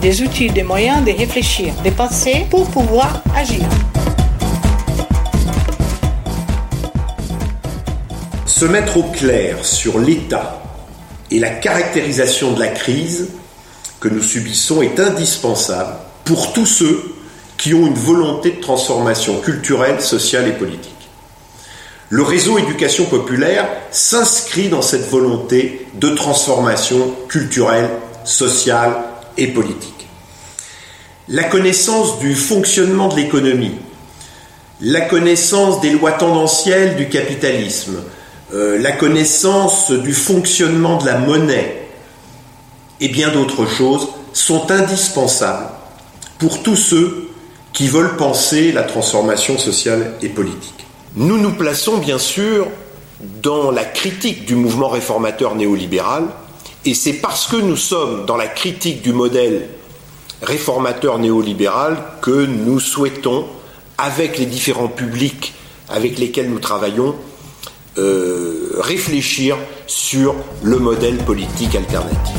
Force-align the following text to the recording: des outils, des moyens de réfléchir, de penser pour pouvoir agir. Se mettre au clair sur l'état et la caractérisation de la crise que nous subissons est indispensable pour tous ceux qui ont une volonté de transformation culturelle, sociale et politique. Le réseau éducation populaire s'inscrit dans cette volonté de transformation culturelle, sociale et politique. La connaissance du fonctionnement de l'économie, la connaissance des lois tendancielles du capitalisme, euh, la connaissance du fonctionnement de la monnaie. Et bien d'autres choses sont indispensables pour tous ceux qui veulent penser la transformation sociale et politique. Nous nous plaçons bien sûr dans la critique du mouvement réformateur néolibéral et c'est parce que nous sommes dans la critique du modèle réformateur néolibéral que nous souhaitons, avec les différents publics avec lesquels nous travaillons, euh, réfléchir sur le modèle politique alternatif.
des 0.00 0.22
outils, 0.22 0.50
des 0.50 0.62
moyens 0.62 1.04
de 1.04 1.12
réfléchir, 1.12 1.74
de 1.84 1.90
penser 1.90 2.46
pour 2.50 2.68
pouvoir 2.70 3.22
agir. 3.34 3.66
Se 8.46 8.64
mettre 8.64 8.96
au 8.96 9.04
clair 9.04 9.64
sur 9.64 9.98
l'état 9.98 10.62
et 11.30 11.38
la 11.38 11.50
caractérisation 11.50 12.52
de 12.52 12.60
la 12.60 12.68
crise 12.68 13.28
que 14.00 14.08
nous 14.08 14.22
subissons 14.22 14.82
est 14.82 14.98
indispensable 15.00 15.94
pour 16.24 16.52
tous 16.52 16.66
ceux 16.66 17.14
qui 17.56 17.74
ont 17.74 17.86
une 17.86 17.94
volonté 17.94 18.52
de 18.52 18.60
transformation 18.60 19.40
culturelle, 19.40 20.00
sociale 20.00 20.48
et 20.48 20.52
politique. 20.52 20.94
Le 22.10 22.22
réseau 22.22 22.56
éducation 22.58 23.04
populaire 23.04 23.68
s'inscrit 23.90 24.68
dans 24.68 24.80
cette 24.80 25.08
volonté 25.08 25.86
de 25.94 26.08
transformation 26.10 27.14
culturelle, 27.28 27.90
sociale 28.24 28.94
et 29.36 29.48
politique. 29.48 29.97
La 31.30 31.44
connaissance 31.44 32.20
du 32.20 32.34
fonctionnement 32.34 33.08
de 33.08 33.16
l'économie, 33.16 33.74
la 34.80 35.02
connaissance 35.02 35.82
des 35.82 35.90
lois 35.90 36.12
tendancielles 36.12 36.96
du 36.96 37.10
capitalisme, 37.10 38.02
euh, 38.54 38.78
la 38.78 38.92
connaissance 38.92 39.90
du 39.90 40.14
fonctionnement 40.14 40.96
de 40.96 41.04
la 41.04 41.18
monnaie. 41.18 41.82
Et 43.00 43.08
bien 43.08 43.28
d'autres 43.28 43.66
choses 43.66 44.08
sont 44.32 44.70
indispensables 44.70 45.68
pour 46.38 46.62
tous 46.62 46.76
ceux 46.76 47.28
qui 47.74 47.88
veulent 47.88 48.16
penser 48.16 48.72
la 48.72 48.82
transformation 48.82 49.58
sociale 49.58 50.14
et 50.22 50.30
politique. 50.30 50.86
Nous 51.14 51.36
nous 51.36 51.52
plaçons 51.52 51.98
bien 51.98 52.18
sûr 52.18 52.68
dans 53.42 53.70
la 53.70 53.84
critique 53.84 54.46
du 54.46 54.54
mouvement 54.54 54.88
réformateur 54.88 55.56
néolibéral 55.56 56.24
et 56.86 56.94
c'est 56.94 57.14
parce 57.14 57.46
que 57.48 57.56
nous 57.56 57.76
sommes 57.76 58.24
dans 58.24 58.36
la 58.38 58.46
critique 58.46 59.02
du 59.02 59.12
modèle 59.12 59.68
réformateur 60.42 61.18
néolibéral 61.18 61.96
que 62.20 62.46
nous 62.46 62.80
souhaitons, 62.80 63.46
avec 63.96 64.38
les 64.38 64.46
différents 64.46 64.88
publics 64.88 65.54
avec 65.88 66.18
lesquels 66.18 66.50
nous 66.50 66.58
travaillons, 66.58 67.14
euh, 67.96 68.72
réfléchir 68.78 69.56
sur 69.86 70.34
le 70.62 70.78
modèle 70.78 71.16
politique 71.16 71.74
alternatif. 71.74 72.36